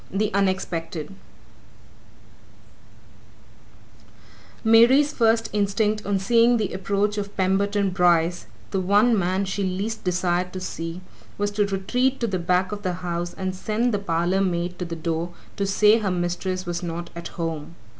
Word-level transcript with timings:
THE 0.09 0.33
UNEXPECTED 0.33 1.13
Mary's 4.63 5.13
first 5.13 5.47
instinct 5.53 6.03
on 6.07 6.17
seeing 6.17 6.57
the 6.57 6.73
approach 6.73 7.19
of 7.19 7.37
Pemberton 7.37 7.91
Bryce, 7.91 8.47
the 8.71 8.79
one 8.79 9.15
man 9.15 9.45
she 9.45 9.61
least 9.63 10.03
desired 10.03 10.53
to 10.53 10.59
see, 10.59 11.01
was 11.37 11.51
to 11.51 11.67
retreat 11.67 12.19
to 12.19 12.25
the 12.25 12.39
back 12.39 12.71
of 12.71 12.81
the 12.81 12.93
house 13.05 13.35
and 13.35 13.53
send 13.55 13.93
the 13.93 13.99
parlourmaid 13.99 14.79
to 14.79 14.85
the 14.85 14.95
door 14.95 15.33
to 15.55 15.67
say 15.67 15.99
her 15.99 16.09
mistress 16.09 16.65
was 16.65 16.81
not 16.81 17.11
at 17.15 17.27
home. 17.37 17.75